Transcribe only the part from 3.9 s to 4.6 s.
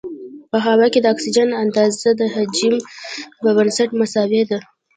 مساوي ده.